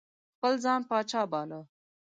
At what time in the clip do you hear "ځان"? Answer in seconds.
0.63-0.81